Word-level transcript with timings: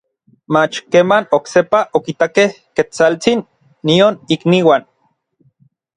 mach 0.53 0.75
keman 0.91 1.23
oksepa 1.37 1.79
okitakej 1.97 2.49
Ketsaltsin 2.75 3.39
nion 3.87 4.13
ikniuan. 4.33 4.81